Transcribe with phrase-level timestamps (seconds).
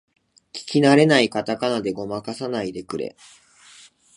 [0.51, 3.15] 聞きなれないカタカナでごまかさないでくれ